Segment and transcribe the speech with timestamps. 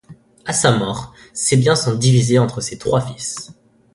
[0.45, 3.51] À sa mort, ses biens sont divisés entre ses trois fils.